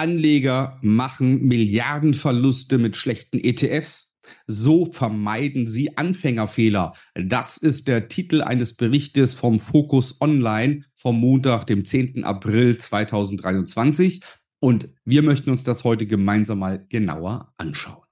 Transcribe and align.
Anleger 0.00 0.78
machen 0.80 1.42
Milliardenverluste 1.46 2.78
mit 2.78 2.96
schlechten 2.96 3.38
ETFs. 3.38 4.14
So 4.46 4.86
vermeiden 4.86 5.66
sie 5.66 5.98
Anfängerfehler. 5.98 6.94
Das 7.14 7.58
ist 7.58 7.86
der 7.86 8.08
Titel 8.08 8.40
eines 8.40 8.74
Berichtes 8.74 9.34
vom 9.34 9.60
Focus 9.60 10.16
Online 10.20 10.80
vom 10.94 11.20
Montag, 11.20 11.66
dem 11.66 11.84
10. 11.84 12.24
April 12.24 12.78
2023. 12.78 14.22
Und 14.58 14.88
wir 15.04 15.22
möchten 15.22 15.50
uns 15.50 15.64
das 15.64 15.84
heute 15.84 16.06
gemeinsam 16.06 16.60
mal 16.60 16.84
genauer 16.88 17.52
anschauen. 17.58 18.04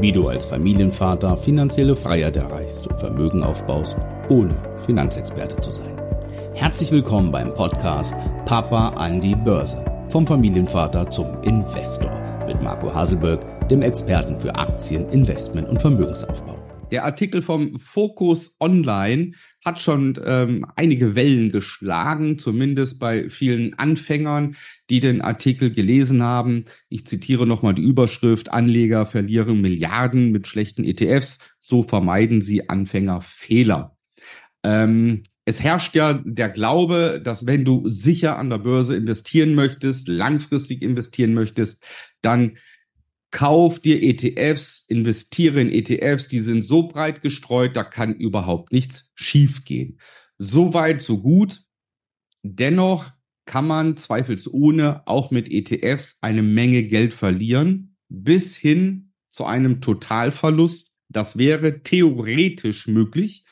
Wie 0.00 0.12
du 0.12 0.28
als 0.28 0.46
Familienvater 0.46 1.36
finanzielle 1.36 1.96
Freiheit 1.96 2.36
erreichst 2.36 2.86
und 2.86 2.98
Vermögen 3.00 3.42
aufbaust, 3.42 3.96
ohne 4.28 4.54
Finanzexperte 4.86 5.58
zu 5.58 5.72
sein. 5.72 6.00
Herzlich 6.54 6.92
willkommen 6.92 7.32
beim 7.32 7.52
Podcast 7.52 8.14
Papa 8.44 8.90
an 8.90 9.20
die 9.20 9.34
Börse 9.34 9.93
vom 10.14 10.28
Familienvater 10.28 11.10
zum 11.10 11.42
Investor 11.42 12.44
mit 12.46 12.62
Marco 12.62 12.94
Haselberg, 12.94 13.68
dem 13.68 13.82
Experten 13.82 14.38
für 14.38 14.54
Aktien, 14.54 15.08
Investment 15.08 15.68
und 15.68 15.80
Vermögensaufbau. 15.80 16.56
Der 16.92 17.04
Artikel 17.04 17.42
vom 17.42 17.80
Focus 17.80 18.54
Online 18.60 19.32
hat 19.64 19.80
schon 19.80 20.16
ähm, 20.24 20.66
einige 20.76 21.16
Wellen 21.16 21.50
geschlagen, 21.50 22.38
zumindest 22.38 23.00
bei 23.00 23.28
vielen 23.28 23.76
Anfängern, 23.76 24.54
die 24.88 25.00
den 25.00 25.20
Artikel 25.20 25.72
gelesen 25.72 26.22
haben. 26.22 26.66
Ich 26.88 27.08
zitiere 27.08 27.44
nochmal 27.44 27.74
die 27.74 27.82
Überschrift, 27.82 28.52
Anleger 28.52 29.06
verlieren 29.06 29.60
Milliarden 29.62 30.30
mit 30.30 30.46
schlechten 30.46 30.84
ETFs, 30.84 31.40
so 31.58 31.82
vermeiden 31.82 32.40
sie 32.40 32.68
Anfängerfehler. 32.68 33.96
Ähm, 34.62 35.22
es 35.44 35.62
herrscht 35.62 35.94
ja 35.94 36.14
der 36.24 36.48
Glaube, 36.48 37.20
dass 37.22 37.46
wenn 37.46 37.64
du 37.64 37.88
sicher 37.88 38.38
an 38.38 38.50
der 38.50 38.58
Börse 38.58 38.96
investieren 38.96 39.54
möchtest, 39.54 40.08
langfristig 40.08 40.82
investieren 40.82 41.34
möchtest, 41.34 41.82
dann 42.22 42.56
kauf 43.30 43.80
dir 43.80 44.02
ETFs, 44.02 44.84
investiere 44.88 45.60
in 45.60 45.70
ETFs, 45.70 46.28
die 46.28 46.40
sind 46.40 46.62
so 46.62 46.86
breit 46.86 47.20
gestreut, 47.20 47.76
da 47.76 47.84
kann 47.84 48.14
überhaupt 48.14 48.72
nichts 48.72 49.10
schiefgehen. 49.14 49.98
So 50.38 50.72
weit, 50.72 51.02
so 51.02 51.20
gut. 51.20 51.62
Dennoch 52.42 53.10
kann 53.44 53.66
man 53.66 53.96
zweifelsohne 53.96 55.06
auch 55.06 55.30
mit 55.30 55.50
ETFs 55.50 56.18
eine 56.20 56.42
Menge 56.42 56.84
Geld 56.84 57.12
verlieren, 57.12 57.96
bis 58.08 58.56
hin 58.56 59.12
zu 59.28 59.44
einem 59.44 59.80
Totalverlust. 59.80 60.92
Das 61.08 61.36
wäre 61.36 61.82
theoretisch 61.82 62.86
möglich. 62.86 63.44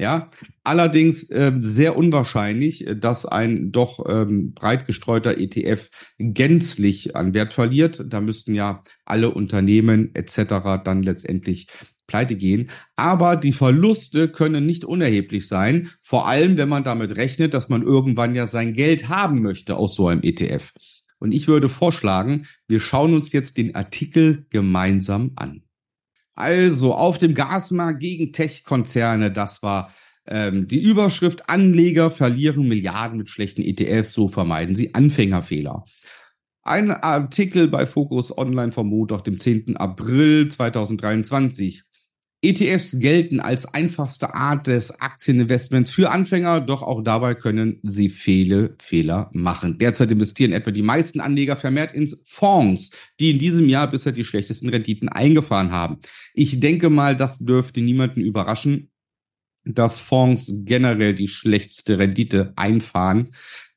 Ja, 0.00 0.30
allerdings 0.64 1.24
äh, 1.24 1.52
sehr 1.58 1.94
unwahrscheinlich, 1.94 2.86
äh, 2.86 2.96
dass 2.96 3.26
ein 3.26 3.70
doch 3.70 4.02
ähm, 4.08 4.54
breit 4.54 4.86
gestreuter 4.86 5.36
ETF 5.36 5.90
gänzlich 6.16 7.16
an 7.16 7.34
Wert 7.34 7.52
verliert. 7.52 8.02
Da 8.08 8.22
müssten 8.22 8.54
ja 8.54 8.82
alle 9.04 9.28
Unternehmen 9.28 10.14
etc. 10.14 10.82
dann 10.84 11.02
letztendlich 11.02 11.66
pleite 12.06 12.34
gehen. 12.36 12.70
Aber 12.96 13.36
die 13.36 13.52
Verluste 13.52 14.28
können 14.28 14.64
nicht 14.64 14.86
unerheblich 14.86 15.46
sein, 15.46 15.90
vor 16.02 16.26
allem 16.26 16.56
wenn 16.56 16.70
man 16.70 16.82
damit 16.82 17.16
rechnet, 17.16 17.52
dass 17.52 17.68
man 17.68 17.82
irgendwann 17.82 18.34
ja 18.34 18.46
sein 18.46 18.72
Geld 18.72 19.10
haben 19.10 19.42
möchte 19.42 19.76
aus 19.76 19.96
so 19.96 20.08
einem 20.08 20.22
ETF. 20.22 20.72
Und 21.18 21.32
ich 21.32 21.46
würde 21.46 21.68
vorschlagen, 21.68 22.46
wir 22.68 22.80
schauen 22.80 23.12
uns 23.12 23.32
jetzt 23.32 23.58
den 23.58 23.74
Artikel 23.74 24.46
gemeinsam 24.48 25.32
an. 25.36 25.62
Also 26.40 26.94
auf 26.94 27.18
dem 27.18 27.34
Gasmarkt 27.34 28.00
gegen 28.00 28.32
Tech-Konzerne, 28.32 29.30
das 29.30 29.62
war 29.62 29.92
ähm, 30.26 30.66
die 30.68 30.80
Überschrift 30.80 31.50
Anleger 31.50 32.08
verlieren 32.08 32.66
Milliarden 32.66 33.18
mit 33.18 33.28
schlechten 33.28 33.60
ETFs, 33.60 34.14
so 34.14 34.26
vermeiden 34.26 34.74
sie 34.74 34.94
Anfängerfehler. 34.94 35.84
Ein 36.62 36.92
Artikel 36.92 37.68
bei 37.68 37.84
Focus 37.84 38.36
Online 38.38 38.72
vom 38.72 38.88
Montag, 38.88 39.24
dem 39.24 39.38
10. 39.38 39.76
April 39.76 40.48
2023. 40.48 41.82
ETFs 42.42 42.98
gelten 42.98 43.38
als 43.38 43.66
einfachste 43.66 44.34
Art 44.34 44.66
des 44.66 44.98
Aktieninvestments 44.98 45.90
für 45.90 46.10
Anfänger, 46.10 46.62
doch 46.62 46.82
auch 46.82 47.02
dabei 47.02 47.34
können 47.34 47.80
sie 47.82 48.08
viele 48.08 48.76
Fehler 48.78 49.28
machen. 49.34 49.76
Derzeit 49.76 50.10
investieren 50.10 50.52
etwa 50.52 50.70
die 50.70 50.80
meisten 50.80 51.20
Anleger 51.20 51.56
vermehrt 51.56 51.92
ins 51.92 52.16
Fonds, 52.24 52.92
die 53.18 53.30
in 53.32 53.38
diesem 53.38 53.68
Jahr 53.68 53.90
bisher 53.90 54.12
die 54.12 54.24
schlechtesten 54.24 54.70
Renditen 54.70 55.10
eingefahren 55.10 55.70
haben. 55.70 55.98
Ich 56.32 56.60
denke 56.60 56.88
mal, 56.88 57.14
das 57.14 57.38
dürfte 57.38 57.82
niemanden 57.82 58.22
überraschen, 58.22 58.90
dass 59.64 59.98
Fonds 59.98 60.50
generell 60.64 61.14
die 61.14 61.28
schlechteste 61.28 61.98
Rendite 61.98 62.54
einfahren. 62.56 63.32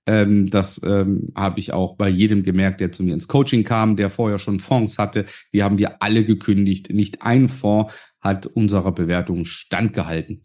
Ähm, 0.06 0.50
das 0.50 0.82
ähm, 0.84 1.32
habe 1.36 1.60
ich 1.60 1.72
auch 1.72 1.96
bei 1.96 2.10
jedem 2.10 2.44
gemerkt, 2.44 2.82
der 2.82 2.92
zu 2.92 3.04
mir 3.04 3.14
ins 3.14 3.28
Coaching 3.28 3.64
kam, 3.64 3.96
der 3.96 4.10
vorher 4.10 4.40
schon 4.40 4.60
Fonds 4.60 4.98
hatte. 4.98 5.26
Die 5.54 5.64
haben 5.64 5.78
wir 5.78 6.02
alle 6.02 6.26
gekündigt. 6.26 6.92
Nicht 6.92 7.22
ein 7.22 7.48
Fonds 7.48 7.94
hat 8.20 8.46
unserer 8.46 8.92
Bewertung 8.92 9.46
standgehalten. 9.46 10.44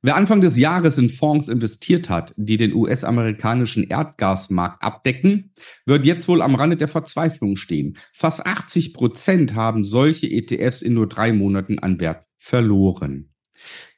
Wer 0.00 0.14
Anfang 0.14 0.40
des 0.40 0.56
Jahres 0.56 0.96
in 0.96 1.08
Fonds 1.08 1.48
investiert 1.48 2.08
hat, 2.08 2.32
die 2.36 2.56
den 2.56 2.72
US-amerikanischen 2.72 3.82
Erdgasmarkt 3.82 4.80
abdecken, 4.80 5.52
wird 5.86 6.06
jetzt 6.06 6.28
wohl 6.28 6.40
am 6.40 6.54
Rande 6.54 6.76
der 6.76 6.86
Verzweiflung 6.86 7.56
stehen. 7.56 7.96
Fast 8.12 8.46
80 8.46 8.94
Prozent 8.94 9.54
haben 9.56 9.84
solche 9.84 10.30
ETFs 10.30 10.82
in 10.82 10.94
nur 10.94 11.08
drei 11.08 11.32
Monaten 11.32 11.80
an 11.80 11.98
Wert 11.98 12.24
verloren. 12.36 13.32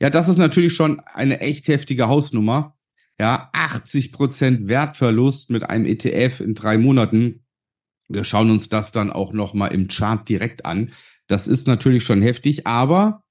Ja, 0.01 0.09
das 0.09 0.31
ist 0.31 0.39
natürlich 0.39 0.73
schon 0.73 1.01
eine 1.01 1.41
echt 1.41 1.69
heftige 1.69 2.09
Hausnummer. 2.09 2.79
Ja, 3.21 3.51
80 3.53 4.13
Prozent 4.13 4.67
Wertverlust 4.67 5.51
mit 5.51 5.69
einem 5.69 5.85
ETF 5.85 6.41
in 6.41 6.55
drei 6.55 6.79
Monaten. 6.79 7.45
Wir 8.09 8.25
schauen 8.25 8.51
uns 8.51 8.71
das 8.71 8.93
dann 8.93 9.13
auch 9.13 9.35
nochmal 9.35 9.75
im 9.75 9.89
Chart 9.89 10.27
direkt 10.27 10.65
an. 10.65 10.93
Das 11.27 11.47
ist 11.47 11.67
natürlich 11.67 12.03
schon 12.03 12.23
heftig, 12.23 12.67
aber, 12.67 13.23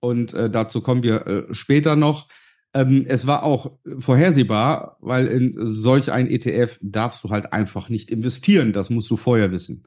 und 0.00 0.34
äh, 0.34 0.50
dazu 0.50 0.82
kommen 0.82 1.02
wir 1.02 1.26
äh, 1.26 1.54
später 1.54 1.96
noch, 1.96 2.28
ähm, 2.74 3.06
es 3.08 3.26
war 3.26 3.42
auch 3.42 3.78
vorhersehbar, 3.98 4.98
weil 5.00 5.26
in 5.28 5.54
solch 5.56 6.12
ein 6.12 6.26
ETF 6.28 6.78
darfst 6.82 7.24
du 7.24 7.30
halt 7.30 7.50
einfach 7.50 7.88
nicht 7.88 8.10
investieren. 8.10 8.74
Das 8.74 8.90
musst 8.90 9.10
du 9.10 9.16
vorher 9.16 9.50
wissen. 9.50 9.84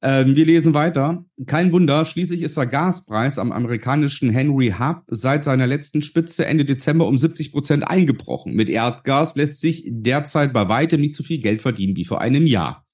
Ähm, 0.00 0.36
wir 0.36 0.46
lesen 0.46 0.74
weiter. 0.74 1.24
Kein 1.46 1.72
Wunder, 1.72 2.04
schließlich 2.04 2.42
ist 2.42 2.56
der 2.56 2.66
Gaspreis 2.66 3.38
am 3.38 3.50
amerikanischen 3.50 4.30
Henry 4.30 4.74
Hub 4.78 5.02
seit 5.08 5.44
seiner 5.44 5.66
letzten 5.66 6.02
Spitze 6.02 6.46
Ende 6.46 6.64
Dezember 6.64 7.06
um 7.06 7.18
70 7.18 7.52
Prozent 7.52 7.86
eingebrochen. 7.86 8.54
Mit 8.54 8.68
Erdgas 8.68 9.34
lässt 9.34 9.60
sich 9.60 9.84
derzeit 9.88 10.52
bei 10.52 10.68
weitem 10.68 11.00
nicht 11.00 11.16
so 11.16 11.24
viel 11.24 11.38
Geld 11.38 11.62
verdienen 11.62 11.96
wie 11.96 12.04
vor 12.04 12.20
einem 12.20 12.46
Jahr. 12.46 12.84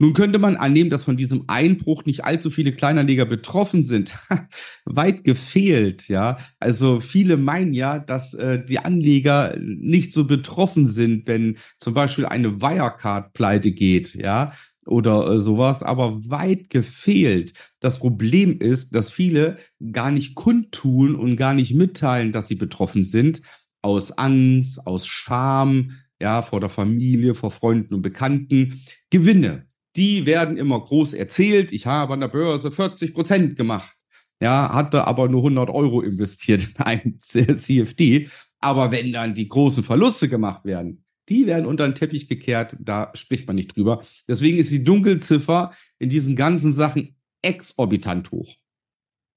Nun 0.00 0.12
könnte 0.12 0.38
man 0.38 0.56
annehmen, 0.56 0.90
dass 0.90 1.04
von 1.04 1.16
diesem 1.16 1.44
Einbruch 1.46 2.04
nicht 2.04 2.24
allzu 2.24 2.50
viele 2.50 2.72
Kleinanleger 2.72 3.24
betroffen 3.24 3.82
sind. 3.82 4.16
Weit 4.84 5.24
gefehlt, 5.24 6.08
ja. 6.08 6.38
Also 6.58 7.00
viele 7.00 7.36
meinen 7.36 7.74
ja, 7.74 7.98
dass 7.98 8.34
äh, 8.34 8.64
die 8.64 8.78
Anleger 8.78 9.56
nicht 9.60 10.12
so 10.12 10.24
betroffen 10.24 10.86
sind, 10.86 11.26
wenn 11.26 11.58
zum 11.76 11.94
Beispiel 11.94 12.26
eine 12.26 12.60
Wirecard 12.60 13.32
pleite 13.34 13.72
geht, 13.72 14.14
ja 14.14 14.52
oder 14.88 15.30
äh, 15.30 15.38
sowas, 15.38 15.82
aber 15.82 16.18
weit 16.28 16.70
gefehlt. 16.70 17.52
Das 17.80 17.98
Problem 17.98 18.58
ist, 18.60 18.94
dass 18.94 19.10
viele 19.10 19.58
gar 19.92 20.10
nicht 20.10 20.34
kundtun 20.34 21.14
und 21.14 21.36
gar 21.36 21.54
nicht 21.54 21.74
mitteilen, 21.74 22.32
dass 22.32 22.48
sie 22.48 22.56
betroffen 22.56 23.04
sind, 23.04 23.42
aus 23.82 24.12
Angst, 24.12 24.86
aus 24.86 25.06
Scham, 25.06 25.92
ja, 26.20 26.42
vor 26.42 26.60
der 26.60 26.68
Familie, 26.68 27.34
vor 27.34 27.50
Freunden 27.50 27.94
und 27.94 28.02
Bekannten. 28.02 28.80
Gewinne, 29.10 29.66
die 29.96 30.26
werden 30.26 30.56
immer 30.56 30.80
groß 30.80 31.12
erzählt. 31.12 31.72
Ich 31.72 31.86
habe 31.86 32.14
an 32.14 32.20
der 32.20 32.28
Börse 32.28 32.72
40 32.72 33.14
Prozent 33.14 33.56
gemacht. 33.56 33.94
Ja, 34.40 34.72
hatte 34.72 35.06
aber 35.06 35.28
nur 35.28 35.40
100 35.40 35.70
Euro 35.70 36.00
investiert 36.00 36.68
in 36.68 36.76
ein 36.84 37.18
CFD. 37.18 38.28
Aber 38.60 38.90
wenn 38.90 39.12
dann 39.12 39.34
die 39.34 39.48
großen 39.48 39.82
Verluste 39.82 40.28
gemacht 40.28 40.64
werden, 40.64 41.04
die 41.28 41.46
werden 41.46 41.66
unter 41.66 41.86
den 41.86 41.94
Teppich 41.94 42.28
gekehrt, 42.28 42.76
da 42.80 43.10
spricht 43.14 43.46
man 43.46 43.56
nicht 43.56 43.76
drüber. 43.76 44.02
Deswegen 44.26 44.58
ist 44.58 44.70
die 44.70 44.84
Dunkelziffer 44.84 45.72
in 45.98 46.08
diesen 46.08 46.36
ganzen 46.36 46.72
Sachen 46.72 47.16
exorbitant 47.42 48.30
hoch. 48.30 48.54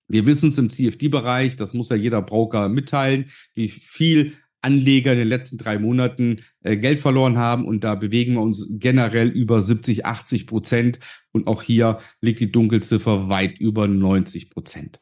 Wir 0.08 0.26
wissen 0.26 0.50
es 0.50 0.58
im 0.58 0.70
CFD-Bereich, 0.70 1.56
das 1.56 1.74
muss 1.74 1.90
ja 1.90 1.96
jeder 1.96 2.22
Broker 2.22 2.68
mitteilen, 2.68 3.32
wie 3.54 3.70
viel 3.70 4.34
Anleger 4.62 5.14
in 5.14 5.20
den 5.20 5.28
letzten 5.28 5.58
drei 5.58 5.80
Monaten 5.80 6.42
äh, 6.64 6.78
Geld 6.78 7.00
verloren 7.00 7.38
haben 7.38 7.66
und 7.66 7.84
da 7.84 7.96
bewegen 7.96 8.34
wir 8.34 8.42
uns 8.42 8.68
generell 8.72 9.30
über 9.30 9.62
70, 9.62 10.06
80 10.06 10.48
Prozent 10.48 11.00
und 11.32 11.48
auch 11.48 11.62
hier 11.64 12.00
liegt 12.20 12.40
die 12.40 12.52
Dunkelziffer 12.52 13.30
weit 13.30 13.60
über 13.60 13.88
90 13.88 14.50
Prozent. 14.52 15.00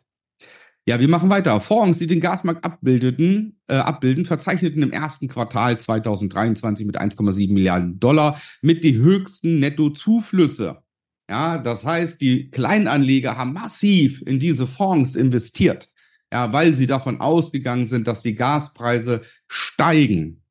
Ja, 0.90 1.00
wir 1.00 1.08
machen 1.08 1.30
weiter. 1.30 1.60
Fonds, 1.60 2.00
die 2.00 2.08
den 2.08 2.20
Gasmarkt 2.20 2.64
abbildeten, 2.64 3.60
äh, 3.68 3.76
abbilden, 3.76 4.26
verzeichneten 4.26 4.82
im 4.82 4.92
ersten 4.92 5.28
Quartal 5.28 5.80
2023 5.80 6.84
mit 6.88 7.00
1,7 7.00 7.54
Milliarden 7.54 8.00
Dollar 8.00 8.42
mit 8.64 8.84
die 8.84 8.96
höchsten 8.96 9.60
Nettozuflüsse. 9.60 10.82
Ja, 11.30 11.60
das 11.60 11.86
heißt, 11.86 12.20
die 12.22 12.50
Kleinanleger 12.50 13.38
haben 13.38 13.54
massiv 13.54 14.24
in 14.26 14.40
diese 14.40 14.66
Fonds 14.66 15.16
investiert. 15.16 15.90
Ja, 16.34 16.54
weil 16.54 16.74
sie 16.74 16.88
davon 16.88 17.22
ausgegangen 17.22 17.86
sind, 17.86 18.08
dass 18.08 18.24
die 18.24 18.34
Gaspreise 18.34 19.22
steigen. 19.48 20.42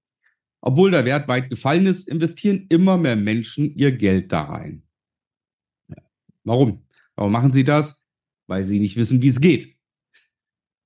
Obwohl 0.61 0.93
der 0.93 1.05
Wert 1.05 1.27
weit 1.27 1.51
gefallen 1.51 1.87
ist, 1.87 2.07
investieren 2.07 2.67
immer 2.69 2.97
mehr 2.97 3.17
Menschen 3.17 3.75
ihr 3.75 3.91
Geld 3.91 4.31
da 4.31 4.43
rein. 4.43 4.85
Warum? 6.45 6.87
Warum 7.17 7.33
machen 7.33 7.51
sie 7.51 7.65
das? 7.65 8.01
Weil 8.47 8.63
sie 8.63 8.79
nicht 8.79 8.95
wissen, 8.95 9.21
wie 9.21 9.31
es 9.31 9.41
geht. 9.41 9.78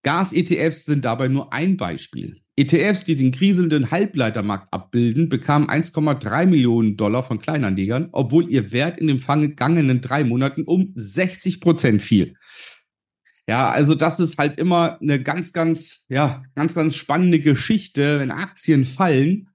Gas-ETFs 0.03 0.85
sind 0.85 1.05
dabei 1.05 1.29
nur 1.29 1.53
ein 1.53 1.77
Beispiel. 1.77 2.41
ETFs, 2.57 3.05
die 3.05 3.17
den 3.17 3.33
kriselnden 3.33 3.91
Halbleitermarkt 3.91 4.73
abbilden, 4.73 5.29
bekamen 5.29 5.69
1,3 5.69 6.47
Millionen 6.47 6.97
Dollar 6.97 7.23
von 7.23 7.39
Kleinanlegern, 7.39 8.09
obwohl 8.13 8.51
ihr 8.51 8.73
Wert 8.73 8.99
in 8.99 9.07
den 9.07 9.21
vergangenen 9.21 10.01
drei 10.01 10.25
Monaten 10.25 10.65
um 10.65 10.93
60 10.95 11.61
Prozent 11.61 12.03
fiel. 12.03 12.37
Ja, 13.49 13.71
also 13.71 13.95
das 13.95 14.21
ist 14.21 14.39
halt 14.39 14.59
immer 14.59 15.01
eine 15.01 15.21
ganz, 15.23 15.53
ganz, 15.53 16.03
ja, 16.09 16.43
ganz, 16.55 16.75
ganz 16.75 16.95
spannende 16.95 17.41
Geschichte. 17.41 18.21
Wenn 18.21 18.31
Aktien 18.31 18.85
fallen, 18.85 19.49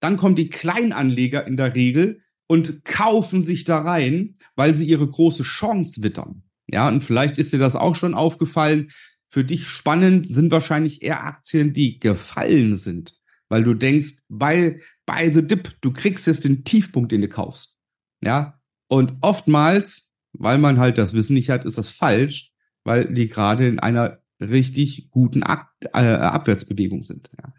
dann 0.00 0.16
kommen 0.16 0.34
die 0.34 0.48
Kleinanleger 0.48 1.46
in 1.46 1.56
der 1.56 1.74
Regel 1.74 2.20
und 2.46 2.84
kaufen 2.84 3.42
sich 3.42 3.64
da 3.64 3.78
rein, 3.78 4.36
weil 4.54 4.74
sie 4.74 4.86
ihre 4.86 5.06
große 5.06 5.42
Chance 5.42 6.02
wittern. 6.02 6.42
Ja, 6.66 6.88
und 6.88 7.04
vielleicht 7.04 7.36
ist 7.38 7.52
dir 7.52 7.58
das 7.58 7.76
auch 7.76 7.96
schon 7.96 8.14
aufgefallen. 8.14 8.90
Für 9.34 9.42
dich 9.42 9.66
spannend 9.66 10.28
sind 10.28 10.52
wahrscheinlich 10.52 11.02
eher 11.02 11.24
Aktien, 11.24 11.72
die 11.72 11.98
gefallen 11.98 12.76
sind, 12.76 13.16
weil 13.48 13.64
du 13.64 13.74
denkst, 13.74 14.18
bei, 14.28 14.78
bei 15.06 15.28
The 15.28 15.44
Dip, 15.44 15.72
du 15.80 15.92
kriegst 15.92 16.28
jetzt 16.28 16.44
den 16.44 16.62
Tiefpunkt, 16.62 17.10
den 17.10 17.20
du 17.20 17.26
kaufst. 17.26 17.74
Ja, 18.22 18.60
und 18.86 19.14
oftmals, 19.22 20.08
weil 20.34 20.58
man 20.58 20.78
halt 20.78 20.98
das 20.98 21.14
Wissen 21.14 21.34
nicht 21.34 21.50
hat, 21.50 21.64
ist 21.64 21.78
das 21.78 21.90
falsch, 21.90 22.52
weil 22.84 23.12
die 23.12 23.26
gerade 23.26 23.66
in 23.66 23.80
einer 23.80 24.20
richtig 24.38 25.10
guten 25.10 25.42
Ab 25.42 25.68
äh, 25.80 25.98
Abwärtsbewegung 25.98 27.02
sind. 27.02 27.28
Ja. 27.36 27.52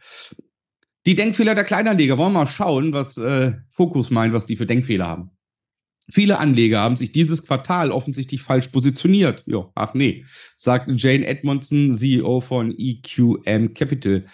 Die 1.05 1.15
Denkfehler 1.15 1.55
der 1.55 1.65
Kleinanleger. 1.65 2.17
Wollen 2.17 2.31
wir 2.31 2.45
mal 2.45 2.47
schauen, 2.47 2.93
was 2.93 3.17
äh, 3.17 3.51
Fokus 3.67 4.11
meint, 4.11 4.33
was 4.33 4.45
die 4.45 4.55
für 4.55 4.65
Denkfehler 4.65 5.07
haben. 5.07 5.34
Viele 6.11 6.37
Anleger 6.37 6.81
haben 6.81 6.97
sich 6.97 7.11
dieses 7.11 7.43
Quartal 7.43 7.91
offensichtlich 7.91 8.41
falsch 8.41 8.67
positioniert. 8.67 9.43
Jo, 9.47 9.71
ach 9.75 9.93
nee, 9.93 10.25
sagt 10.55 10.89
Jane 10.95 11.25
Edmondson, 11.25 11.93
CEO 11.93 12.41
von 12.41 12.75
EQM 12.77 13.73
Capital. 13.73 14.25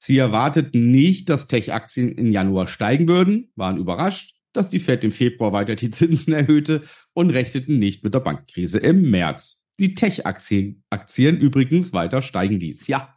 Sie 0.00 0.18
erwarteten 0.18 0.90
nicht, 0.90 1.28
dass 1.28 1.46
Tech-Aktien 1.46 2.12
im 2.12 2.32
Januar 2.32 2.66
steigen 2.66 3.06
würden, 3.06 3.52
waren 3.54 3.76
überrascht, 3.76 4.34
dass 4.52 4.70
die 4.70 4.80
Fed 4.80 5.04
im 5.04 5.12
Februar 5.12 5.52
weiter 5.52 5.76
die 5.76 5.90
Zinsen 5.90 6.32
erhöhte 6.32 6.82
und 7.12 7.30
rechneten 7.30 7.78
nicht 7.78 8.02
mit 8.02 8.14
der 8.14 8.20
Bankenkrise 8.20 8.78
im 8.78 9.10
März. 9.10 9.64
Die 9.78 9.94
Tech-Aktien 9.94 10.82
Aktien 10.90 11.38
übrigens 11.38 11.92
weiter 11.92 12.22
steigen 12.22 12.58
ließ. 12.58 12.86
Ja, 12.88 13.14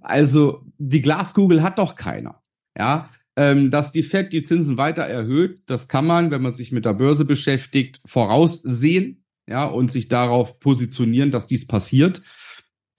also 0.00 0.64
die 0.78 1.02
Glaskugel 1.02 1.62
hat 1.62 1.78
doch 1.78 1.94
keiner. 1.94 2.42
Ja, 2.76 3.10
ähm, 3.36 3.70
dass 3.70 3.92
die 3.92 4.02
Fed 4.02 4.32
die 4.32 4.42
Zinsen 4.42 4.76
weiter 4.76 5.02
erhöht, 5.02 5.62
das 5.66 5.88
kann 5.88 6.06
man, 6.06 6.30
wenn 6.30 6.42
man 6.42 6.54
sich 6.54 6.72
mit 6.72 6.84
der 6.84 6.94
Börse 6.94 7.24
beschäftigt, 7.24 8.00
voraussehen, 8.04 9.24
ja, 9.48 9.64
und 9.64 9.90
sich 9.90 10.08
darauf 10.08 10.60
positionieren, 10.60 11.30
dass 11.30 11.46
dies 11.46 11.66
passiert. 11.66 12.22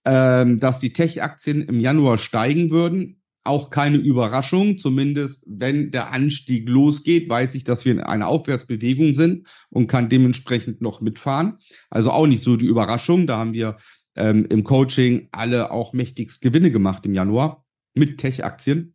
Ähm, 0.04 0.58
dass 0.58 0.80
die 0.80 0.94
Tech-Aktien 0.94 1.62
im 1.62 1.80
Januar 1.80 2.18
steigen 2.18 2.72
würden, 2.72 3.22
auch 3.44 3.70
keine 3.70 3.98
Überraschung, 3.98 4.78
zumindest 4.78 5.44
wenn 5.48 5.92
der 5.92 6.12
Anstieg 6.12 6.68
losgeht, 6.70 7.30
weiß 7.30 7.56
ich, 7.56 7.64
dass 7.64 7.86
wir 7.86 7.92
in 7.92 8.00
einer 8.00 8.28
Aufwärtsbewegung 8.28 9.14
sind 9.14 9.48
und 9.70 9.88
kann 9.88 10.10
dementsprechend 10.10 10.82
noch 10.82 11.02
mitfahren. 11.02 11.58
Also 11.90 12.12
auch 12.12 12.28
nicht 12.28 12.42
so 12.42 12.56
die 12.56 12.68
Überraschung. 12.68 13.28
Da 13.28 13.38
haben 13.38 13.54
wir 13.54 13.78
ähm, 14.16 14.46
im 14.50 14.64
Coaching 14.64 15.28
alle 15.32 15.72
auch 15.72 15.94
mächtigst 15.94 16.42
Gewinne 16.42 16.72
gemacht 16.72 17.06
im 17.06 17.14
Januar 17.14 17.66
mit 17.94 18.20
Tech-Aktien. 18.20 18.91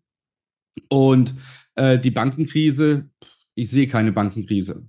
Und 0.88 1.34
äh, 1.74 1.98
die 1.98 2.10
Bankenkrise, 2.10 3.08
ich 3.54 3.70
sehe 3.70 3.86
keine 3.86 4.12
Bankenkrise. 4.12 4.86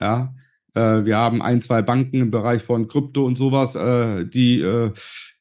Ja, 0.00 0.34
äh, 0.74 1.04
wir 1.04 1.16
haben 1.16 1.42
ein, 1.42 1.60
zwei 1.60 1.82
Banken 1.82 2.20
im 2.20 2.30
Bereich 2.30 2.62
von 2.62 2.88
Krypto 2.88 3.24
und 3.24 3.36
sowas, 3.36 3.74
äh, 3.74 4.24
die 4.26 4.60
äh, 4.60 4.92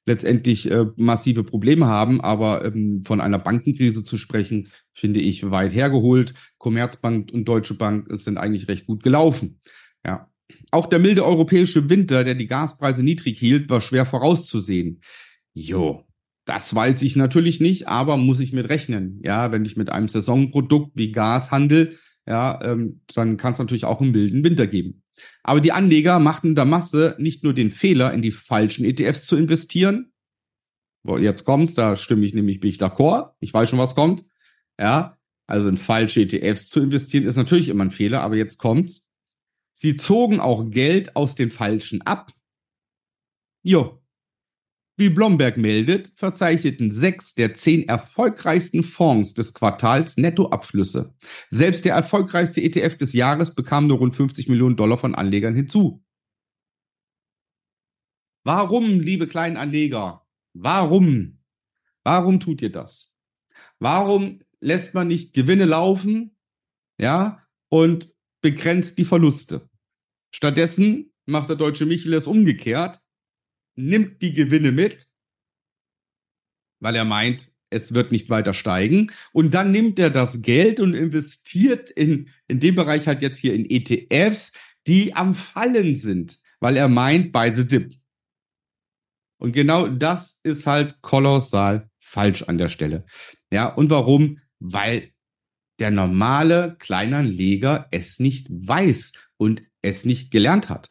letztendlich 0.06 0.72
äh, 0.72 0.86
massive 0.96 1.44
Probleme 1.44 1.86
haben, 1.86 2.22
aber 2.22 2.66
ähm, 2.66 3.02
von 3.04 3.22
einer 3.22 3.40
Bankenkrise 3.40 4.04
zu 4.04 4.18
sprechen, 4.18 4.72
finde 4.94 5.20
ich 5.20 5.52
weit 5.52 5.74
hergeholt. 5.74 6.34
Commerzbank 6.58 7.32
und 7.32 7.46
Deutsche 7.46 7.76
Bank 7.76 8.08
sind 8.12 8.38
eigentlich 8.38 8.68
recht 8.70 8.88
gut 8.88 9.04
gelaufen. 9.04 9.60
Ja. 10.06 10.32
Auch 10.72 10.86
der 10.86 11.00
milde 11.00 11.26
europäische 11.26 11.90
Winter, 11.90 12.24
der 12.24 12.36
die 12.36 12.48
Gaspreise 12.48 13.04
niedrig 13.04 13.38
hielt, 13.38 13.70
war 13.70 13.82
schwer 13.82 14.06
vorauszusehen. 14.06 15.02
Jo, 15.54 16.07
das 16.48 16.74
weiß 16.74 17.02
ich 17.04 17.16
natürlich 17.16 17.60
nicht, 17.60 17.88
aber 17.88 18.18
muss 18.18 18.40
ich 18.40 18.54
mit 18.54 18.70
rechnen. 18.70 19.22
Ja, 19.24 19.52
wenn 19.52 19.66
ich 19.66 19.76
mit 19.76 19.92
einem 19.92 20.08
Saisonprodukt 20.08 20.92
wie 20.96 21.12
Gas 21.12 21.52
handel, 21.52 21.98
ja, 22.26 22.60
ähm, 22.64 23.02
dann 23.14 23.38
kann 23.38 23.52
es 23.52 23.60
natürlich 23.60 23.86
auch 23.86 24.02
einen 24.02 24.12
milden 24.12 24.44
Winter 24.44 24.66
geben. 24.66 25.04
Aber 25.44 25.60
die 25.62 25.74
Anleger 25.74 26.20
machten 26.20 26.56
der 26.56 26.66
Masse 26.66 27.16
nicht 27.20 27.44
nur 27.44 27.54
den 27.54 27.70
Fehler, 27.70 28.14
in 28.14 28.22
die 28.22 28.32
falschen 28.32 28.86
ETFs 28.86 29.26
zu 29.26 29.36
investieren. 29.36 30.14
Jetzt 31.20 31.46
kommt's, 31.46 31.74
da 31.74 31.96
stimme 31.96 32.26
ich 32.26 32.34
nämlich, 32.34 32.60
bin 32.60 32.70
ich 32.70 32.78
d'accord. 32.78 33.32
Ich 33.40 33.54
weiß 33.54 33.70
schon, 33.70 33.80
was 33.80 33.96
kommt. 33.96 34.26
Ja, 34.80 35.18
also 35.48 35.70
in 35.70 35.78
falsche 35.78 36.22
ETFs 36.22 36.68
zu 36.68 36.82
investieren 36.82 37.26
ist 37.26 37.38
natürlich 37.38 37.70
immer 37.70 37.86
ein 37.86 37.92
Fehler, 37.92 38.22
aber 38.22 38.36
jetzt 38.36 38.58
kommt's. 38.58 39.10
Sie 39.74 39.96
zogen 39.96 40.40
auch 40.40 40.70
Geld 40.70 41.16
aus 41.16 41.36
den 41.36 41.52
falschen 41.52 42.02
ab. 42.02 42.32
Jo, 43.64 44.02
wie 44.98 45.10
Blomberg 45.12 45.58
meldet, 45.58 46.12
verzeichneten 46.16 46.90
sechs 46.90 47.36
der 47.36 47.54
zehn 47.54 47.88
erfolgreichsten 47.88 48.82
Fonds 48.82 49.36
des 49.36 49.54
Quartals 49.54 50.18
Nettoabflüsse. 50.18 51.14
Selbst 51.50 51.86
der 51.86 51.94
erfolgreichste 51.94 52.62
ETF 52.62 52.98
des 52.98 53.14
Jahres 53.14 53.54
bekam 53.54 53.86
nur 53.86 54.00
rund 54.00 54.16
50 54.16 54.50
Millionen 54.50 54.76
Dollar 54.76 54.98
von 54.98 55.14
Anlegern 55.14 55.54
hinzu. 55.54 56.04
Warum, 58.44 59.00
liebe 59.00 59.28
Kleinanleger? 59.28 60.26
Warum? 60.54 61.44
Warum 62.04 62.40
tut 62.40 62.64
ihr 62.64 62.72
das? 62.72 63.14
Warum 63.78 64.42
lässt 64.60 64.96
man 64.96 65.08
nicht 65.08 65.34
Gewinne 65.34 65.66
laufen, 65.66 66.36
ja, 67.00 67.46
und 67.70 68.10
begrenzt 68.42 68.98
die 68.98 69.06
Verluste? 69.06 69.70
Stattdessen 70.32 71.14
macht 71.26 71.50
der 71.50 71.56
deutsche 71.56 71.86
Michel 71.86 72.14
es 72.14 72.26
umgekehrt 72.26 73.02
nimmt 73.78 74.22
die 74.22 74.34
Gewinne 74.34 74.72
mit, 74.72 75.08
weil 76.80 76.96
er 76.96 77.06
meint, 77.06 77.50
es 77.70 77.94
wird 77.94 78.12
nicht 78.12 78.30
weiter 78.30 78.54
steigen. 78.54 79.12
Und 79.32 79.54
dann 79.54 79.72
nimmt 79.72 80.00
er 80.00 80.10
das 80.10 80.42
Geld 80.42 80.80
und 80.80 80.94
investiert 80.94 81.90
in, 81.90 82.30
in 82.48 82.60
dem 82.60 82.76
Bereich 82.76 83.08
halt 83.08 83.22
jetzt 83.22 83.38
hier 83.38 83.54
in 83.54 83.70
ETFs, 83.70 84.54
die 84.88 85.16
am 85.16 85.36
Fallen 85.36 85.96
sind, 85.96 86.40
weil 86.60 86.78
er 86.78 86.88
meint, 86.88 87.32
bei 87.32 87.54
the 87.54 87.66
dip. 87.66 87.94
Und 89.40 89.52
genau 89.52 89.88
das 89.88 90.40
ist 90.44 90.66
halt 90.66 91.02
kolossal 91.02 91.90
falsch 92.00 92.44
an 92.44 92.58
der 92.58 92.70
Stelle. 92.70 93.06
Ja, 93.52 93.68
und 93.68 93.90
warum? 93.90 94.40
Weil 94.60 95.12
der 95.80 95.92
normale 95.92 96.76
Kleinanleger 96.80 97.88
es 97.92 98.18
nicht 98.18 98.48
weiß 98.50 99.14
und 99.38 99.62
es 99.82 100.06
nicht 100.06 100.32
gelernt 100.32 100.70
hat. 100.70 100.90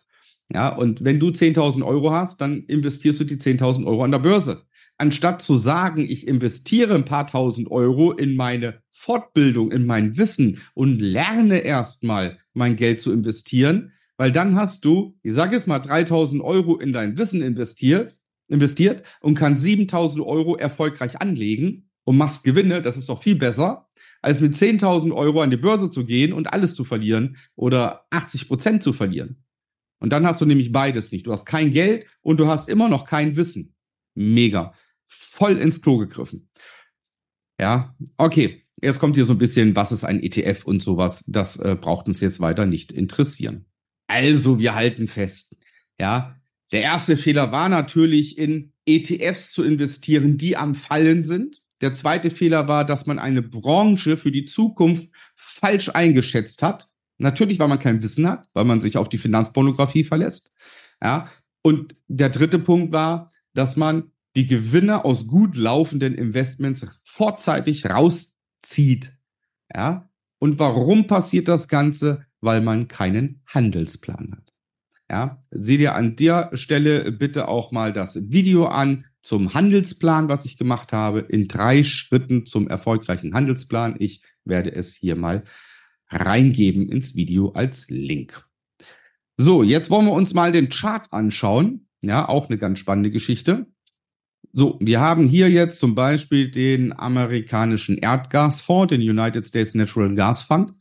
Ja, 0.53 0.69
und 0.75 1.05
wenn 1.05 1.19
du 1.19 1.29
10.000 1.29 1.85
Euro 1.85 2.12
hast, 2.12 2.41
dann 2.41 2.62
investierst 2.65 3.19
du 3.21 3.25
die 3.25 3.37
10.000 3.37 3.85
Euro 3.87 4.05
an 4.05 4.12
der 4.12 4.21
Börse. 4.21 4.62
Anstatt 4.99 5.43
zu 5.43 5.57
sagen, 5.57 6.07
ich 6.09 6.26
investiere 6.26 6.95
ein 6.95 7.05
paar 7.05 7.26
tausend 7.26 7.71
Euro 7.71 8.12
in 8.12 8.37
meine 8.37 8.81
Fortbildung, 8.93 9.71
in 9.71 9.85
mein 9.85 10.17
Wissen 10.17 10.61
und 10.75 11.00
lerne 11.00 11.59
erstmal 11.59 12.38
mein 12.55 12.76
Geld 12.76 13.00
zu 13.00 13.12
investieren, 13.12 13.93
weil 14.17 14.33
dann 14.33 14.55
hast 14.55 14.85
du, 14.85 15.19
ich 15.23 15.35
sage 15.35 15.57
jetzt 15.57 15.67
mal, 15.67 15.81
3.000 15.81 16.41
Euro 16.41 16.79
in 16.79 16.93
dein 16.93 17.19
Wissen 17.19 17.43
investiert, 17.43 18.11
investiert 18.49 19.03
und 19.21 19.35
kannst 19.35 19.65
7.000 19.65 20.25
Euro 20.25 20.57
erfolgreich 20.57 21.21
anlegen 21.21 21.91
und 22.05 22.17
machst 22.17 22.45
Gewinne. 22.45 22.81
Das 22.81 22.97
ist 22.97 23.09
doch 23.11 23.23
viel 23.23 23.37
besser, 23.37 23.88
als 24.23 24.41
mit 24.41 24.55
10.000 24.55 25.12
Euro 25.12 25.43
an 25.43 25.50
die 25.50 25.59
Börse 25.59 25.91
zu 25.91 26.07
gehen 26.07 26.33
und 26.33 26.53
alles 26.53 26.75
zu 26.75 26.85
verlieren 26.85 27.37
oder 27.55 28.07
80 28.11 28.49
Prozent 28.49 28.83
zu 28.83 28.95
verlieren. 28.95 29.45
Und 29.99 30.11
dann 30.11 30.26
hast 30.26 30.41
du 30.41 30.47
nämlich 30.47 30.73
beides 30.73 31.12
nicht. 31.12 31.26
Du 31.26 31.33
hast 31.33 31.47
kein 31.47 31.73
Geld 31.73 32.07
und 32.21 32.38
du 32.38 32.47
hast 32.47 32.69
immer 32.69 32.88
noch 32.88 33.07
kein 33.07 33.37
Wissen. 33.37 33.75
Mega. 34.15 34.75
Voll 35.07 35.57
ins 35.59 35.81
Klo 35.81 35.99
gegriffen. 35.99 36.49
Ja, 37.61 37.95
okay. 38.17 38.62
Jetzt 38.83 38.99
kommt 38.99 39.17
hier 39.17 39.25
so 39.25 39.33
ein 39.33 39.38
bisschen, 39.38 39.75
was 39.75 39.91
ist 39.93 40.05
ein 40.05 40.23
ETF 40.23 40.67
und 40.67 40.83
sowas. 40.83 41.25
Das 41.26 41.57
äh, 41.57 41.76
braucht 41.81 42.09
uns 42.09 42.21
jetzt 42.21 42.41
weiter 42.41 42.67
nicht 42.67 42.93
interessieren. 42.93 43.65
Also, 44.07 44.59
wir 44.59 44.75
halten 44.75 45.09
fest. 45.09 45.57
Ja, 45.99 46.37
der 46.73 46.83
erste 46.83 47.17
Fehler 47.17 47.53
war 47.53 47.69
natürlich 47.69 48.37
in 48.37 48.73
ETFs 48.85 49.53
zu 49.53 49.62
investieren, 49.62 50.37
die 50.37 50.57
am 50.57 50.75
Fallen 50.75 51.23
sind. 51.23 51.62
Der 51.81 51.93
zweite 51.93 52.31
Fehler 52.31 52.69
war, 52.69 52.85
dass 52.85 53.07
man 53.07 53.19
eine 53.19 53.43
Branche 53.43 54.17
für 54.17 54.33
die 54.33 54.45
Zukunft 54.45 55.11
falsch 55.35 55.91
eingeschätzt 55.91 56.62
hat. 56.62 56.88
Natürlich, 57.18 57.58
weil 57.58 57.68
man 57.68 57.78
kein 57.78 58.02
Wissen 58.02 58.28
hat, 58.28 58.49
weil 58.52 58.64
man 58.64 58.80
sich 58.80 58.99
auf 58.99 59.08
die 59.08 59.18
Finanzpornografie 59.18 60.04
verlässt. 60.04 60.50
Ja. 61.02 61.28
Und 61.62 61.96
der 62.08 62.28
dritte 62.28 62.58
Punkt 62.58 62.92
war, 62.92 63.30
dass 63.54 63.76
man 63.76 64.12
die 64.37 64.46
Gewinne 64.46 65.04
aus 65.04 65.26
gut 65.26 65.56
laufenden 65.56 66.14
Investments 66.14 66.87
vorzeitig 67.02 67.87
rauszieht. 67.87 69.12
Ja. 69.75 70.11
Und 70.38 70.58
warum 70.58 71.06
passiert 71.06 71.49
das 71.49 71.68
Ganze? 71.68 72.26
Weil 72.40 72.61
man 72.61 72.87
keinen 72.87 73.40
Handelsplan 73.46 74.32
hat. 74.37 74.52
Ja, 75.11 75.42
sieh 75.50 75.78
dir 75.78 75.94
an 75.94 76.16
der 76.16 76.50
Stelle 76.54 77.12
bitte 77.12 77.49
auch 77.49 77.70
mal 77.70 77.92
das 77.92 78.18
Video 78.30 78.66
an 78.66 79.04
zum 79.23 79.54
Handelsplan, 79.54 80.28
was 80.28 80.44
ich 80.44 80.56
gemacht 80.56 80.92
habe, 80.92 81.20
in 81.20 81.49
drei 81.49 81.85
Schritten 81.85 82.44
zum 82.44 82.68
erfolgreichen 82.68 83.32
Handelsplan. 83.32 83.96
Ich 83.99 84.23
werde 84.44 84.73
es 84.73 84.94
hier 84.94 85.16
mal 85.16 85.44
reingeben 86.08 86.88
ins 86.88 87.14
Video 87.14 87.50
als 87.50 87.88
Link. 87.88 88.44
So, 89.36 89.62
jetzt 89.62 89.90
wollen 89.90 90.06
wir 90.06 90.12
uns 90.12 90.34
mal 90.34 90.52
den 90.52 90.68
Chart 90.68 91.06
anschauen. 91.12 91.88
Ja, 92.00 92.28
auch 92.28 92.48
eine 92.48 92.58
ganz 92.58 92.78
spannende 92.78 93.10
Geschichte. 93.10 93.66
So, 94.52 94.78
wir 94.80 95.00
haben 95.00 95.26
hier 95.26 95.50
jetzt 95.50 95.78
zum 95.78 95.94
Beispiel 95.94 96.50
den 96.50 96.98
amerikanischen 96.98 97.98
Erdgasfonds, 97.98 98.90
den 98.90 99.02
United 99.02 99.46
States 99.46 99.75
Natural 99.75 100.14
Gas 100.14 100.42
Fund. 100.42 100.72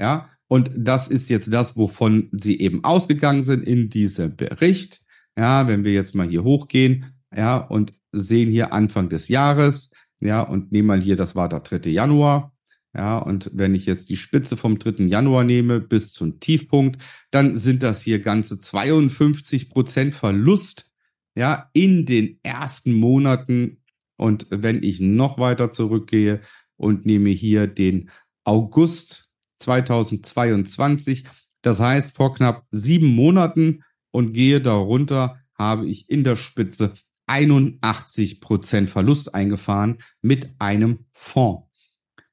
Ja, 0.00 0.28
und 0.48 0.70
das 0.76 1.08
ist 1.08 1.30
jetzt 1.30 1.52
das, 1.52 1.76
wovon 1.76 2.28
sie 2.32 2.58
eben 2.58 2.82
ausgegangen 2.84 3.44
sind 3.44 3.62
in 3.62 3.90
diesem 3.90 4.36
Bericht. 4.36 5.00
Ja, 5.38 5.68
wenn 5.68 5.84
wir 5.84 5.92
jetzt 5.92 6.14
mal 6.14 6.28
hier 6.28 6.44
hochgehen, 6.44 7.14
ja, 7.34 7.56
und 7.58 7.94
sehen 8.12 8.50
hier 8.50 8.72
Anfang 8.72 9.08
des 9.08 9.28
Jahres, 9.28 9.90
ja, 10.20 10.42
und 10.42 10.72
nehmen 10.72 10.88
mal 10.88 11.00
hier, 11.00 11.16
das 11.16 11.34
war 11.36 11.48
der 11.48 11.60
3. 11.60 11.90
Januar. 11.90 12.51
Ja, 12.94 13.18
und 13.18 13.50
wenn 13.54 13.74
ich 13.74 13.86
jetzt 13.86 14.10
die 14.10 14.18
Spitze 14.18 14.56
vom 14.56 14.78
3. 14.78 15.04
Januar 15.04 15.44
nehme 15.44 15.80
bis 15.80 16.12
zum 16.12 16.40
Tiefpunkt, 16.40 17.02
dann 17.30 17.56
sind 17.56 17.82
das 17.82 18.02
hier 18.02 18.20
ganze 18.20 18.58
52 18.58 19.70
Prozent 19.70 20.14
Verlust, 20.14 20.90
ja, 21.34 21.70
in 21.72 22.04
den 22.04 22.38
ersten 22.42 22.92
Monaten. 22.92 23.82
Und 24.16 24.46
wenn 24.50 24.82
ich 24.82 25.00
noch 25.00 25.38
weiter 25.38 25.72
zurückgehe 25.72 26.40
und 26.76 27.06
nehme 27.06 27.30
hier 27.30 27.66
den 27.66 28.10
August 28.44 29.30
2022. 29.60 31.24
Das 31.62 31.80
heißt, 31.80 32.14
vor 32.14 32.34
knapp 32.34 32.66
sieben 32.70 33.06
Monaten 33.06 33.84
und 34.10 34.32
gehe 34.32 34.60
darunter, 34.60 35.40
habe 35.54 35.86
ich 35.88 36.10
in 36.10 36.24
der 36.24 36.36
Spitze 36.36 36.92
81 37.26 38.40
Prozent 38.40 38.90
Verlust 38.90 39.34
eingefahren 39.34 39.98
mit 40.20 40.50
einem 40.58 41.06
Fonds. 41.12 41.71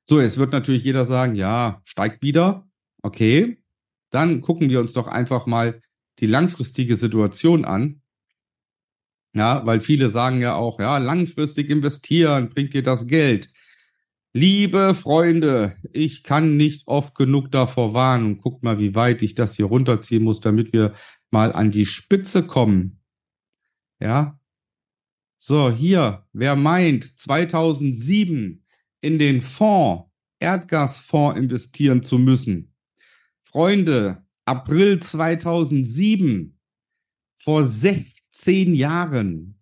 So, 0.10 0.20
jetzt 0.20 0.40
wird 0.40 0.52
natürlich 0.52 0.84
jeder 0.84 1.06
sagen, 1.06 1.36
ja, 1.36 1.82
steigt 1.86 2.24
wieder. 2.24 2.68
Okay, 3.04 3.62
dann 4.10 4.42
gucken 4.42 4.68
wir 4.72 4.80
uns 4.80 4.94
doch 4.94 5.06
einfach 5.06 5.46
mal 5.46 5.82
die 6.18 6.26
langfristige 6.26 6.96
Situation 6.96 7.64
an. 7.64 8.02
Ja, 9.36 9.64
weil 9.68 9.80
viele 9.82 10.10
sagen 10.10 10.42
ja 10.42 10.56
auch, 10.56 10.80
ja, 10.80 10.98
langfristig 10.98 11.70
investieren 11.70 12.50
bringt 12.50 12.74
dir 12.74 12.82
das 12.82 13.06
Geld. 13.06 13.52
Liebe 14.34 14.96
Freunde, 14.96 15.76
ich 15.94 16.24
kann 16.24 16.58
nicht 16.58 16.88
oft 16.88 17.14
genug 17.14 17.52
davor 17.52 17.94
warnen. 17.94 18.40
Guckt 18.40 18.64
mal, 18.64 18.80
wie 18.80 18.96
weit 18.96 19.22
ich 19.22 19.36
das 19.36 19.58
hier 19.58 19.66
runterziehen 19.66 20.24
muss, 20.24 20.40
damit 20.40 20.74
wir 20.74 20.94
mal 21.30 21.54
an 21.54 21.70
die 21.70 21.86
Spitze 21.86 22.48
kommen. 22.48 23.00
Ja. 24.00 24.40
So, 25.38 25.70
hier, 25.70 26.26
wer 26.34 26.56
meint, 26.56 27.04
2007 27.04 28.59
in 29.02 29.18
den 29.18 29.42
Fonds, 29.42 30.06
Erdgasfonds 30.40 31.40
investieren 31.40 32.04
zu 32.04 32.18
müssen. 32.18 32.74
Freunde, 33.42 34.24
April 34.46 35.00
2007, 35.00 36.58
vor 37.36 37.66
16 37.66 38.74
Jahren, 38.76 39.60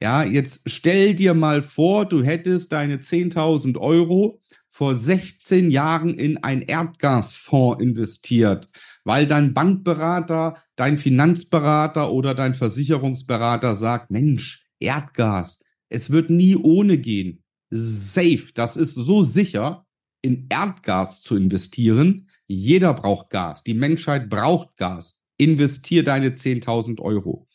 ja, 0.00 0.22
jetzt 0.22 0.62
stell 0.66 1.14
dir 1.14 1.34
mal 1.34 1.62
vor, 1.62 2.06
du 2.06 2.22
hättest 2.22 2.72
deine 2.72 2.98
10.000 2.98 3.78
Euro 3.78 4.40
vor 4.70 4.94
16 4.94 5.72
Jahren 5.72 6.16
in 6.16 6.38
ein 6.38 6.62
Erdgasfonds 6.62 7.82
investiert, 7.82 8.68
weil 9.02 9.26
dein 9.26 9.54
Bankberater, 9.54 10.62
dein 10.76 10.98
Finanzberater 10.98 12.12
oder 12.12 12.34
dein 12.34 12.54
Versicherungsberater 12.54 13.74
sagt, 13.74 14.12
Mensch, 14.12 14.64
Erdgas, 14.78 15.58
es 15.88 16.10
wird 16.10 16.30
nie 16.30 16.54
ohne 16.54 16.98
gehen. 16.98 17.42
Safe, 17.70 18.44
das 18.54 18.76
ist 18.76 18.94
so 18.94 19.22
sicher, 19.22 19.86
in 20.22 20.46
Erdgas 20.48 21.20
zu 21.20 21.36
investieren. 21.36 22.28
Jeder 22.46 22.94
braucht 22.94 23.30
Gas, 23.30 23.62
die 23.62 23.74
Menschheit 23.74 24.28
braucht 24.28 24.76
Gas. 24.76 25.20
Investier 25.40 26.02
deine 26.02 26.30
10.000 26.30 27.00
Euro 27.00 27.48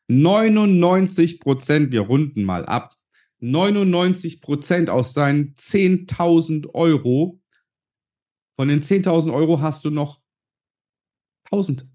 99 0.08 1.40
Prozent, 1.40 1.92
wir 1.92 2.02
runden 2.02 2.44
mal 2.44 2.64
ab, 2.66 2.96
99 3.40 4.40
Prozent 4.40 4.90
aus 4.90 5.14
seinen 5.14 5.54
10.000 5.54 6.74
Euro, 6.74 7.40
von 8.56 8.68
den 8.68 8.80
10.000 8.80 9.32
Euro 9.32 9.60
hast 9.60 9.84
du 9.84 9.90
noch 9.90 10.20
1000. 11.50 11.88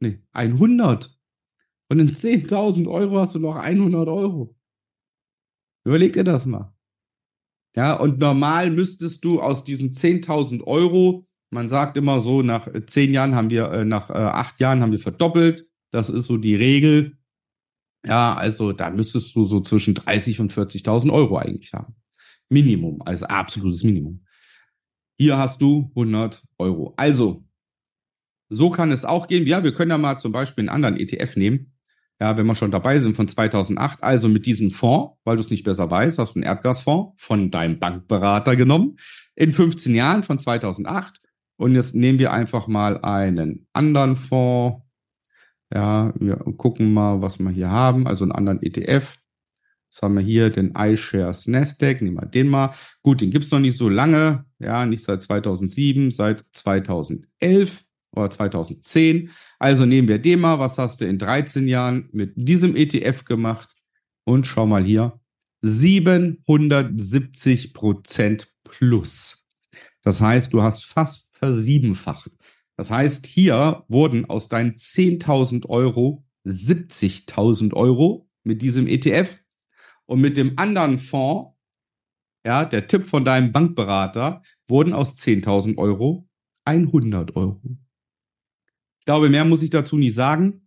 Nee, 0.00 0.22
100. 0.32 1.16
Von 1.88 1.98
den 1.98 2.12
10.000 2.12 2.90
Euro 2.90 3.20
hast 3.20 3.34
du 3.34 3.38
noch 3.38 3.56
100 3.56 4.08
Euro. 4.08 4.56
Überleg 5.84 6.12
dir 6.12 6.24
das 6.24 6.46
mal. 6.46 6.75
Ja, 7.76 7.94
und 7.94 8.18
normal 8.18 8.70
müsstest 8.70 9.24
du 9.24 9.40
aus 9.40 9.62
diesen 9.62 9.92
10.000 9.92 10.64
Euro, 10.64 11.26
man 11.50 11.68
sagt 11.68 11.96
immer 11.96 12.20
so, 12.22 12.42
nach 12.42 12.68
10 12.86 13.12
Jahren 13.12 13.34
haben 13.34 13.50
wir, 13.50 13.70
äh, 13.70 13.84
nach 13.84 14.10
äh, 14.10 14.14
8 14.14 14.60
Jahren 14.60 14.82
haben 14.82 14.92
wir 14.92 14.98
verdoppelt. 14.98 15.68
Das 15.90 16.10
ist 16.10 16.26
so 16.26 16.38
die 16.38 16.56
Regel. 16.56 17.18
Ja, 18.04 18.34
also 18.34 18.72
da 18.72 18.90
müsstest 18.90 19.34
du 19.36 19.44
so 19.44 19.60
zwischen 19.60 19.94
30 19.94 20.40
und 20.40 20.52
40.000 20.52 21.12
Euro 21.12 21.38
eigentlich 21.38 21.72
haben. 21.72 21.94
Minimum, 22.48 23.02
also 23.02 23.26
absolutes 23.26 23.82
Minimum. 23.82 24.24
Hier 25.18 25.38
hast 25.38 25.60
du 25.60 25.90
100 25.96 26.44
Euro. 26.58 26.94
Also, 26.96 27.44
so 28.48 28.70
kann 28.70 28.92
es 28.92 29.04
auch 29.04 29.26
gehen. 29.26 29.46
Ja, 29.46 29.64
wir 29.64 29.74
können 29.74 29.90
ja 29.90 29.98
mal 29.98 30.18
zum 30.18 30.32
Beispiel 30.32 30.62
einen 30.62 30.68
anderen 30.68 30.96
ETF 30.96 31.36
nehmen. 31.36 31.75
Ja, 32.18 32.36
wenn 32.36 32.46
wir 32.46 32.54
schon 32.54 32.70
dabei 32.70 32.98
sind 32.98 33.14
von 33.14 33.28
2008. 33.28 34.02
Also 34.02 34.28
mit 34.28 34.46
diesem 34.46 34.70
Fonds, 34.70 35.16
weil 35.24 35.36
du 35.36 35.42
es 35.42 35.50
nicht 35.50 35.64
besser 35.64 35.90
weißt, 35.90 36.18
hast 36.18 36.34
du 36.34 36.40
einen 36.40 36.44
Erdgasfonds 36.44 37.12
von 37.22 37.50
deinem 37.50 37.78
Bankberater 37.78 38.56
genommen. 38.56 38.96
In 39.34 39.52
15 39.52 39.94
Jahren 39.94 40.22
von 40.22 40.38
2008. 40.38 41.20
Und 41.56 41.74
jetzt 41.74 41.94
nehmen 41.94 42.18
wir 42.18 42.32
einfach 42.32 42.68
mal 42.68 42.98
einen 43.02 43.66
anderen 43.72 44.16
Fonds. 44.16 44.82
Ja, 45.72 46.12
wir 46.18 46.36
gucken 46.36 46.92
mal, 46.92 47.20
was 47.20 47.38
wir 47.38 47.50
hier 47.50 47.70
haben. 47.70 48.06
Also 48.06 48.24
einen 48.24 48.32
anderen 48.32 48.62
ETF. 48.62 49.18
Was 49.90 50.02
haben 50.02 50.14
wir 50.14 50.22
hier? 50.22 50.50
Den 50.50 50.74
iShares 50.76 51.46
Nasdaq. 51.46 52.00
Nehmen 52.00 52.16
wir 52.16 52.26
den 52.26 52.48
mal. 52.48 52.74
Gut, 53.02 53.20
den 53.20 53.30
gibt's 53.30 53.50
noch 53.50 53.60
nicht 53.60 53.76
so 53.76 53.90
lange. 53.90 54.46
Ja, 54.58 54.86
nicht 54.86 55.04
seit 55.04 55.22
2007, 55.22 56.10
seit 56.10 56.44
2011 56.52 57.85
oder 58.16 58.30
2010. 58.30 59.30
Also 59.58 59.84
nehmen 59.86 60.08
wir 60.08 60.18
den 60.18 60.40
mal. 60.40 60.58
Was 60.58 60.76
hast 60.78 61.00
du 61.00 61.06
in 61.06 61.18
13 61.18 61.68
Jahren 61.68 62.08
mit 62.12 62.32
diesem 62.36 62.74
ETF 62.74 63.24
gemacht? 63.24 63.76
Und 64.24 64.44
schau 64.46 64.66
mal 64.66 64.84
hier. 64.84 65.20
770 65.62 67.74
Prozent 67.74 68.52
plus. 68.64 69.44
Das 70.02 70.20
heißt, 70.20 70.52
du 70.52 70.62
hast 70.62 70.84
fast 70.84 71.36
versiebenfacht. 71.36 72.32
Das 72.76 72.90
heißt, 72.90 73.26
hier 73.26 73.84
wurden 73.88 74.24
aus 74.26 74.48
deinen 74.48 74.74
10.000 74.74 75.68
Euro 75.68 76.24
70.000 76.44 77.74
Euro 77.74 78.28
mit 78.44 78.62
diesem 78.62 78.86
ETF 78.86 79.38
und 80.06 80.20
mit 80.20 80.36
dem 80.36 80.52
anderen 80.56 80.98
Fonds, 80.98 81.52
ja, 82.46 82.64
der 82.64 82.86
Tipp 82.86 83.06
von 83.06 83.24
deinem 83.24 83.50
Bankberater, 83.50 84.42
wurden 84.68 84.92
aus 84.92 85.16
10.000 85.16 85.78
Euro 85.78 86.28
100 86.64 87.34
Euro. 87.34 87.60
Ich 89.06 89.08
glaube, 89.08 89.28
mehr 89.28 89.44
muss 89.44 89.62
ich 89.62 89.70
dazu 89.70 89.98
nicht 89.98 90.16
sagen. 90.16 90.66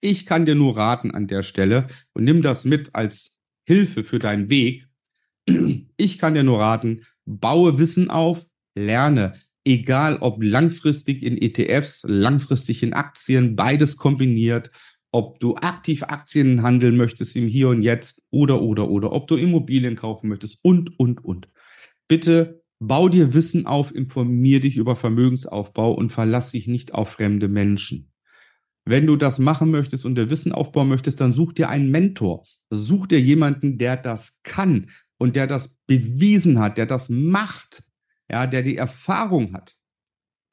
Ich 0.00 0.24
kann 0.24 0.46
dir 0.46 0.54
nur 0.54 0.74
raten 0.74 1.10
an 1.10 1.26
der 1.26 1.42
Stelle 1.42 1.86
und 2.14 2.24
nimm 2.24 2.40
das 2.40 2.64
mit 2.64 2.94
als 2.94 3.36
Hilfe 3.66 4.04
für 4.04 4.18
deinen 4.18 4.48
Weg. 4.48 4.88
Ich 5.98 6.16
kann 6.16 6.32
dir 6.32 6.44
nur 6.44 6.60
raten, 6.60 7.02
baue 7.26 7.78
Wissen 7.78 8.08
auf, 8.08 8.46
lerne, 8.74 9.34
egal 9.66 10.16
ob 10.22 10.42
langfristig 10.42 11.22
in 11.22 11.36
ETFs, 11.36 12.04
langfristig 12.08 12.82
in 12.82 12.94
Aktien, 12.94 13.54
beides 13.54 13.98
kombiniert, 13.98 14.70
ob 15.12 15.38
du 15.38 15.56
aktiv 15.56 16.04
Aktien 16.04 16.62
handeln 16.62 16.96
möchtest 16.96 17.36
im 17.36 17.48
Hier 17.48 17.68
und 17.68 17.82
Jetzt 17.82 18.22
oder, 18.30 18.62
oder, 18.62 18.88
oder, 18.88 19.12
ob 19.12 19.28
du 19.28 19.36
Immobilien 19.36 19.94
kaufen 19.94 20.28
möchtest 20.28 20.58
und, 20.62 20.98
und, 20.98 21.22
und. 21.22 21.50
Bitte 22.08 22.64
bau 22.78 23.08
dir 23.08 23.34
Wissen 23.34 23.66
auf, 23.66 23.94
informier 23.94 24.60
dich 24.60 24.76
über 24.76 24.96
Vermögensaufbau 24.96 25.92
und 25.92 26.10
verlass 26.10 26.52
dich 26.52 26.66
nicht 26.66 26.94
auf 26.94 27.10
fremde 27.10 27.48
Menschen. 27.48 28.12
Wenn 28.84 29.06
du 29.06 29.16
das 29.16 29.38
machen 29.38 29.70
möchtest 29.70 30.06
und 30.06 30.14
dir 30.16 30.30
Wissen 30.30 30.52
aufbauen 30.52 30.88
möchtest, 30.88 31.20
dann 31.20 31.32
such 31.32 31.52
dir 31.52 31.68
einen 31.68 31.90
Mentor. 31.90 32.46
Such 32.70 33.08
dir 33.08 33.20
jemanden, 33.20 33.78
der 33.78 33.96
das 33.96 34.40
kann 34.44 34.86
und 35.18 35.34
der 35.34 35.46
das 35.46 35.76
bewiesen 35.86 36.60
hat, 36.60 36.78
der 36.78 36.86
das 36.86 37.08
macht, 37.08 37.82
ja, 38.30 38.46
der 38.46 38.62
die 38.62 38.76
Erfahrung 38.76 39.54
hat. 39.54 39.74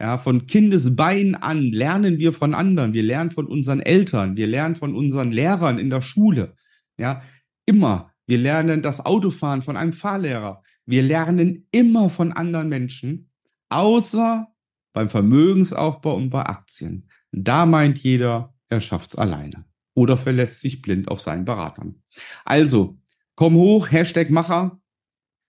Ja, 0.01 0.17
von 0.17 0.47
Kindesbein 0.47 1.35
an 1.35 1.71
lernen 1.71 2.17
wir 2.17 2.33
von 2.33 2.53
anderen. 2.53 2.93
Wir 2.93 3.03
lernen 3.03 3.31
von 3.31 3.45
unseren 3.45 3.79
Eltern. 3.79 4.35
Wir 4.35 4.47
lernen 4.47 4.75
von 4.75 4.95
unseren 4.95 5.31
Lehrern 5.31 5.77
in 5.77 5.89
der 5.89 6.01
Schule. 6.01 6.55
Ja, 6.97 7.21
immer. 7.65 8.11
Wir 8.25 8.37
lernen 8.37 8.81
das 8.81 9.05
Autofahren 9.05 9.61
von 9.61 9.77
einem 9.77 9.93
Fahrlehrer. 9.93 10.63
Wir 10.85 11.03
lernen 11.03 11.67
immer 11.71 12.09
von 12.09 12.33
anderen 12.33 12.69
Menschen, 12.69 13.31
außer 13.69 14.47
beim 14.93 15.09
Vermögensaufbau 15.09 16.15
und 16.15 16.29
bei 16.29 16.43
Aktien. 16.43 17.09
Da 17.31 17.65
meint 17.65 17.97
jeder, 17.99 18.53
er 18.69 18.79
schafft's 18.81 19.15
alleine 19.15 19.65
oder 19.95 20.17
verlässt 20.17 20.61
sich 20.61 20.81
blind 20.81 21.07
auf 21.07 21.21
seinen 21.21 21.45
Beratern. 21.45 22.01
Also, 22.45 22.97
komm 23.35 23.53
hoch, 23.55 23.91
Hashtag 23.91 24.29
Macher, 24.29 24.79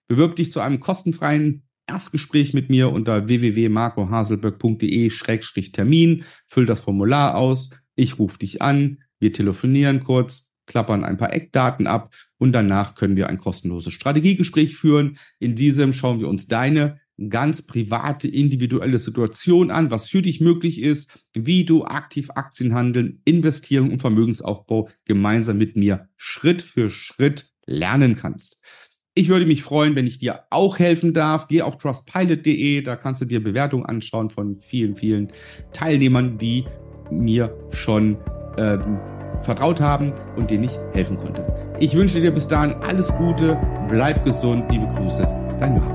bewirb 0.08 0.36
dich 0.36 0.52
zu 0.52 0.60
einem 0.60 0.80
kostenfreien 0.80 1.66
Erstgespräch 1.86 2.54
mit 2.54 2.70
mir 2.70 2.90
unter 2.90 3.28
www.marcohaselberg.de-termin, 3.28 6.24
füll 6.46 6.64
das 6.66 6.80
Formular 6.80 7.36
aus, 7.36 7.70
ich 7.94 8.18
rufe 8.18 8.38
dich 8.38 8.62
an, 8.62 9.02
wir 9.18 9.32
telefonieren 9.32 10.02
kurz, 10.02 10.50
klappern 10.66 11.04
ein 11.04 11.18
paar 11.18 11.32
Eckdaten 11.32 11.86
ab 11.86 12.12
und 12.44 12.52
danach 12.52 12.94
können 12.94 13.16
wir 13.16 13.30
ein 13.30 13.38
kostenloses 13.38 13.94
Strategiegespräch 13.94 14.76
führen. 14.76 15.16
In 15.38 15.56
diesem 15.56 15.94
schauen 15.94 16.20
wir 16.20 16.28
uns 16.28 16.46
deine 16.46 17.00
ganz 17.30 17.62
private, 17.62 18.28
individuelle 18.28 18.98
Situation 18.98 19.70
an, 19.70 19.90
was 19.90 20.10
für 20.10 20.20
dich 20.20 20.42
möglich 20.42 20.82
ist, 20.82 21.08
wie 21.32 21.64
du 21.64 21.86
aktiv 21.86 22.28
Aktien 22.34 22.74
handeln, 22.74 23.22
investieren 23.24 23.90
und 23.90 24.00
Vermögensaufbau 24.02 24.90
gemeinsam 25.06 25.56
mit 25.56 25.74
mir 25.74 26.10
Schritt 26.16 26.60
für 26.60 26.90
Schritt 26.90 27.50
lernen 27.64 28.14
kannst. 28.14 28.60
Ich 29.14 29.30
würde 29.30 29.46
mich 29.46 29.62
freuen, 29.62 29.96
wenn 29.96 30.06
ich 30.06 30.18
dir 30.18 30.40
auch 30.50 30.78
helfen 30.78 31.14
darf. 31.14 31.48
Geh 31.48 31.62
auf 31.62 31.78
trustpilot.de, 31.78 32.82
da 32.82 32.96
kannst 32.96 33.22
du 33.22 33.24
dir 33.24 33.42
Bewertungen 33.42 33.86
anschauen 33.86 34.28
von 34.28 34.54
vielen, 34.54 34.96
vielen 34.96 35.32
Teilnehmern, 35.72 36.36
die 36.36 36.66
mir 37.10 37.56
schon 37.70 38.18
ähm, 38.58 38.98
vertraut 39.40 39.80
haben 39.80 40.12
und 40.36 40.50
denen 40.50 40.64
ich 40.64 40.78
helfen 40.92 41.16
konnte. 41.16 41.46
Ich 41.78 41.94
wünsche 41.94 42.20
dir 42.20 42.32
bis 42.32 42.48
dahin 42.48 42.74
alles 42.86 43.12
Gute, 43.16 43.58
bleib 43.88 44.24
gesund, 44.24 44.64
liebe 44.70 44.86
Grüße, 44.94 45.26
dein 45.60 45.74
Marco. 45.74 45.93